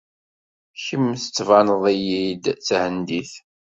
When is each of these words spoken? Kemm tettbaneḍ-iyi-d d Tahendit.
Kemm 0.83 1.05
tettbaneḍ-iyi-d 1.21 2.45
d 2.55 2.57
Tahendit. 2.67 3.33